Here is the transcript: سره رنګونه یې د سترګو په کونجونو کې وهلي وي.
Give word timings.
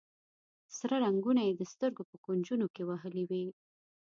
سره 0.77 0.95
رنګونه 1.05 1.41
یې 1.47 1.53
د 1.55 1.61
سترګو 1.73 2.03
په 2.09 2.15
کونجونو 2.25 2.65
کې 2.73 2.83
وهلي 2.89 3.23
وي. 3.29 3.43